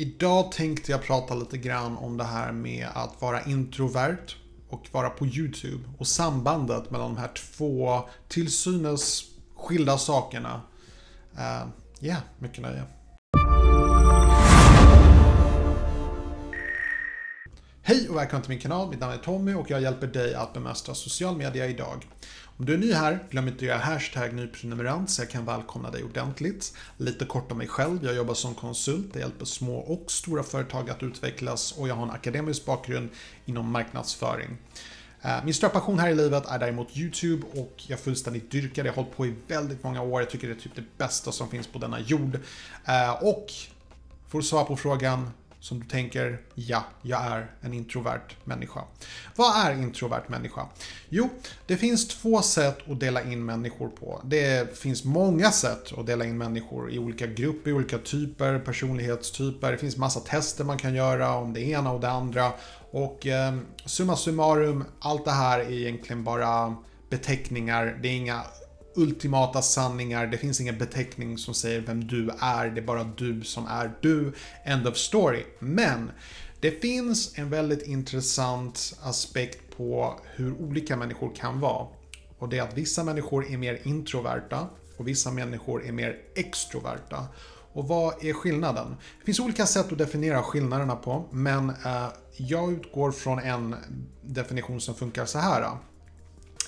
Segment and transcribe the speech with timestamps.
[0.00, 4.36] Idag tänkte jag prata lite grann om det här med att vara introvert
[4.68, 9.24] och vara på YouTube och sambandet mellan de här två till synes
[9.56, 10.60] skilda sakerna.
[11.36, 11.62] Ja,
[12.00, 12.82] uh, yeah, mycket nöje.
[17.88, 18.88] Hej och välkommen till min kanal.
[18.88, 22.06] Mitt namn är Tommy och jag hjälper dig att bemästra social media idag.
[22.44, 25.90] Om du är ny här, glöm inte att göra hashtag nyprenumerant så jag kan välkomna
[25.90, 26.72] dig ordentligt.
[26.96, 28.04] Lite kort om mig själv.
[28.04, 29.06] Jag jobbar som konsult.
[29.12, 33.08] Jag hjälper små och stora företag att utvecklas och jag har en akademisk bakgrund
[33.46, 34.56] inom marknadsföring.
[35.22, 38.86] Eh, min stora passion här i livet är däremot YouTube och jag fullständigt dyrkar det.
[38.86, 40.20] Jag har hållit på i väldigt många år.
[40.20, 42.40] Jag tycker det är typ det bästa som finns på denna jord.
[42.84, 43.46] Eh, och
[44.28, 45.30] för att svara på frågan,
[45.60, 48.80] som du tänker, ja, jag är en introvert människa.
[49.36, 50.66] Vad är introvert människa?
[51.08, 51.28] Jo,
[51.66, 54.20] det finns två sätt att dela in människor på.
[54.24, 59.72] Det finns många sätt att dela in människor i olika grupper, i olika typer, personlighetstyper.
[59.72, 62.52] Det finns massa tester man kan göra om det ena och det andra.
[62.90, 66.76] Och eh, summa summarum, allt det här är egentligen bara
[67.10, 67.98] beteckningar.
[68.02, 68.42] Det är inga
[68.98, 70.26] ultimata sanningar.
[70.26, 72.70] Det finns ingen beteckning som säger vem du är.
[72.70, 74.32] Det är bara du som är du.
[74.64, 75.44] End of story.
[75.58, 76.10] Men
[76.60, 81.86] det finns en väldigt intressant aspekt på hur olika människor kan vara.
[82.38, 87.26] Och det är att vissa människor är mer introverta och vissa människor är mer extroverta.
[87.72, 88.96] Och vad är skillnaden?
[89.18, 93.76] Det finns olika sätt att definiera skillnaderna på, men eh, jag utgår från en
[94.22, 95.70] definition som funkar så här.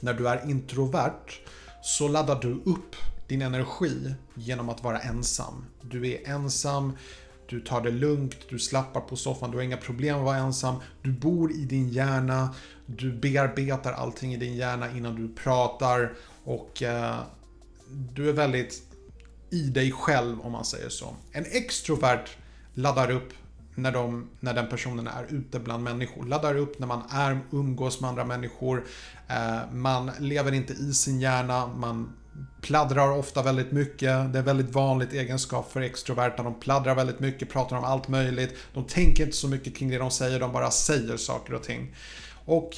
[0.00, 1.40] När du är introvert
[1.82, 5.64] så laddar du upp din energi genom att vara ensam.
[5.82, 6.92] Du är ensam,
[7.46, 10.76] du tar det lugnt, du slappar på soffan, du har inga problem att vara ensam.
[11.02, 12.54] Du bor i din hjärna,
[12.86, 16.12] du bearbetar allting i din hjärna innan du pratar
[16.44, 17.18] och eh,
[17.88, 18.82] du är väldigt
[19.50, 21.16] i dig själv om man säger så.
[21.32, 22.28] En extrovert
[22.74, 23.32] laddar upp
[23.74, 26.26] när, de, när den personen är ute bland människor.
[26.26, 28.84] Laddar upp när man är, umgås med andra människor.
[29.28, 31.66] Eh, man lever inte i sin hjärna.
[31.66, 32.12] Man
[32.60, 34.32] pladdrar ofta väldigt mycket.
[34.32, 36.42] Det är väldigt vanligt egenskap för extroverta.
[36.42, 38.54] De pladdrar väldigt mycket, pratar om allt möjligt.
[38.74, 41.94] De tänker inte så mycket kring det de säger, de bara säger saker och ting.
[42.44, 42.70] Och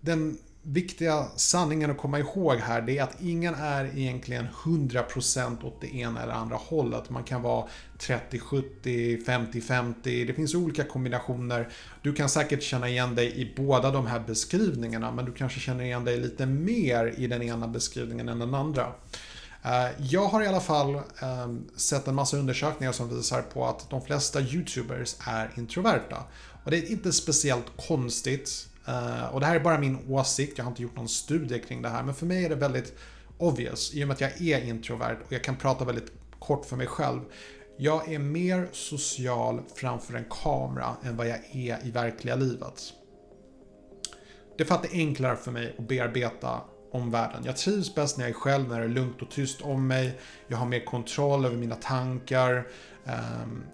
[0.00, 0.38] den
[0.72, 5.94] viktiga sanningen att komma ihåg här det är att ingen är egentligen 100% åt det
[5.96, 7.10] ena eller andra hållet.
[7.10, 7.66] Man kan vara
[7.98, 9.94] 30-70, 50-50.
[10.02, 11.68] Det finns olika kombinationer.
[12.02, 15.84] Du kan säkert känna igen dig i båda de här beskrivningarna men du kanske känner
[15.84, 18.92] igen dig lite mer i den ena beskrivningen än den andra.
[19.62, 23.90] Eh, jag har i alla fall ehm, sett en massa undersökningar som visar på att
[23.90, 26.24] de flesta YouTubers är introverta.
[26.64, 28.68] Och det är inte speciellt konstigt.
[28.88, 31.82] Uh, och det här är bara min åsikt, jag har inte gjort någon studie kring
[31.82, 32.94] det här, men för mig är det väldigt
[33.38, 36.76] obvious i och med att jag är introvert och jag kan prata väldigt kort för
[36.76, 37.20] mig själv.
[37.76, 42.92] Jag är mer social framför en kamera än vad jag är i verkliga livet.
[44.56, 46.60] Det är för att det är enklare för mig att bearbeta
[46.92, 47.42] omvärlden.
[47.44, 50.18] Jag trivs bäst när jag är själv, när det är lugnt och tyst om mig.
[50.48, 52.66] Jag har mer kontroll över mina tankar.
[53.04, 53.64] Um,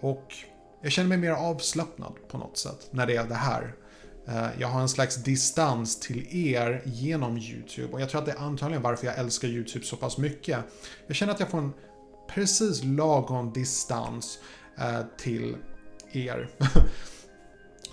[0.00, 0.34] och
[0.82, 3.74] jag känner mig mer avslappnad på något sätt när det är det här.
[4.30, 8.32] Eh, jag har en slags distans till er genom YouTube och jag tror att det
[8.32, 10.58] är antagligen varför jag älskar YouTube så pass mycket.
[11.06, 11.72] Jag känner att jag får en
[12.28, 14.38] precis lagom distans
[14.78, 15.56] eh, till
[16.12, 16.48] er.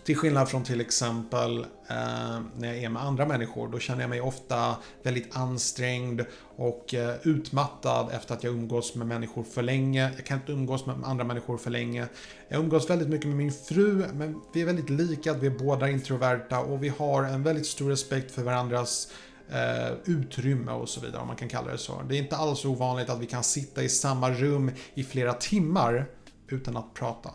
[0.07, 3.67] Till skillnad från till exempel eh, när jag är med andra människor.
[3.67, 6.21] Då känner jag mig ofta väldigt ansträngd
[6.55, 10.11] och eh, utmattad efter att jag umgås med människor för länge.
[10.15, 12.07] Jag kan inte umgås med andra människor för länge.
[12.47, 15.33] Jag umgås väldigt mycket med min fru, men vi är väldigt lika.
[15.33, 19.11] Vi är båda introverta och vi har en väldigt stor respekt för varandras
[19.51, 22.01] Uh, utrymme och så vidare, om man kan kalla det så.
[22.09, 26.05] Det är inte alls ovanligt att vi kan sitta i samma rum i flera timmar
[26.47, 27.31] utan att prata.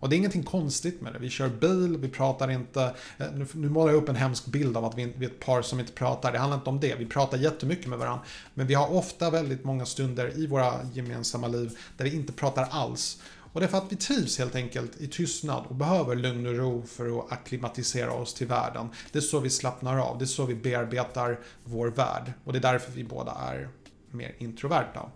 [0.00, 1.18] Och det är ingenting konstigt med det.
[1.18, 2.94] Vi kör bil, vi pratar inte.
[3.18, 5.40] Eh, nu, nu målar jag upp en hemsk bild av att vi, vi är ett
[5.40, 6.32] par som inte pratar.
[6.32, 6.94] Det handlar inte om det.
[6.94, 8.24] Vi pratar jättemycket med varandra.
[8.54, 12.68] Men vi har ofta väldigt många stunder i våra gemensamma liv där vi inte pratar
[12.70, 13.18] alls.
[13.56, 16.54] Och det är för att vi trivs helt enkelt i tystnad och behöver lugn och
[16.56, 18.88] ro för att akklimatisera oss till världen.
[19.12, 22.32] Det är så vi slappnar av, det är så vi bearbetar vår värld.
[22.44, 23.68] Och det är därför vi båda är
[24.10, 25.10] mer introverta.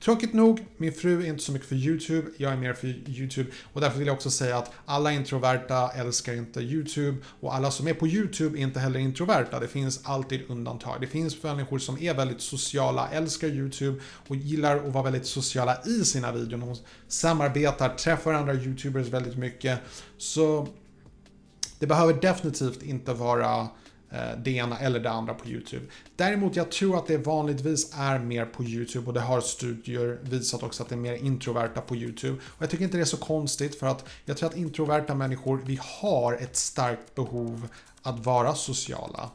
[0.00, 3.50] Tråkigt nog, min fru är inte så mycket för YouTube, jag är mer för YouTube
[3.72, 7.88] och därför vill jag också säga att alla introverta älskar inte YouTube och alla som
[7.88, 9.60] är på YouTube är inte heller introverta.
[9.60, 11.00] Det finns alltid undantag.
[11.00, 15.82] Det finns människor som är väldigt sociala, älskar YouTube och gillar att vara väldigt sociala
[15.86, 16.58] i sina videor.
[16.58, 16.76] De
[17.08, 19.78] samarbetar, träffar andra YouTubers väldigt mycket.
[20.18, 20.68] Så
[21.78, 23.66] det behöver definitivt inte vara eh,
[24.10, 25.86] Eh, det ena eller det andra på YouTube.
[26.16, 30.62] Däremot jag tror att det vanligtvis är mer på YouTube och det har studier visat
[30.62, 32.34] också att det är mer introverta på YouTube.
[32.46, 35.62] Och jag tycker inte det är så konstigt för att jag tror att introverta människor,
[35.64, 37.68] vi har ett starkt behov
[38.02, 39.30] att vara sociala.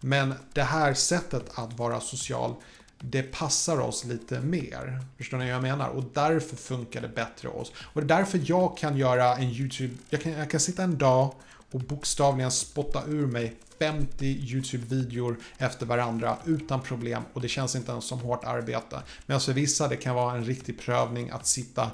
[0.00, 2.54] Men det här sättet att vara social
[3.02, 5.00] det passar oss lite mer.
[5.16, 5.88] Förstår ni vad jag menar?
[5.88, 7.72] Och därför funkar det bättre hos oss.
[7.80, 10.98] Och det är därför jag kan göra en YouTube, jag kan, jag kan sitta en
[10.98, 11.34] dag
[11.70, 17.92] och bokstavligen spotta ur mig 50 YouTube-videor efter varandra utan problem och det känns inte
[17.92, 19.02] ens som hårt arbete.
[19.26, 21.90] Men för vissa det kan vara en riktig prövning att sitta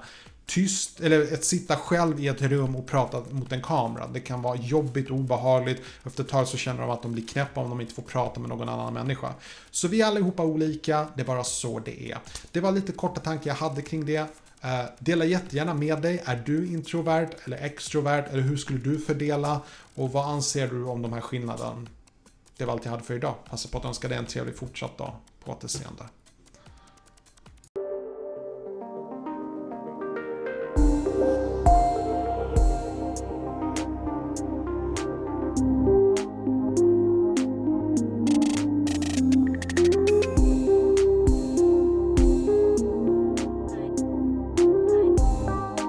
[0.47, 4.07] tyst, eller att sitta själv i ett rum och prata mot en kamera.
[4.07, 5.83] Det kan vara jobbigt och obehagligt.
[6.05, 8.41] Efter ett tag så känner de att de blir knäppa om de inte får prata
[8.41, 9.35] med någon annan människa.
[9.71, 12.19] Så vi är allihopa olika, det är bara så det är.
[12.53, 14.27] Det var lite korta tankar jag hade kring det.
[14.67, 16.23] Eh, dela jättegärna med dig.
[16.25, 18.25] Är du introvert eller extrovert?
[18.31, 19.61] Eller hur skulle du fördela?
[19.95, 21.87] Och vad anser du om de här skillnaderna?
[22.57, 23.35] Det var allt jag hade för idag.
[23.51, 25.15] Passa på att önska dig en trevlig fortsatt dag.
[25.45, 26.03] På återseende.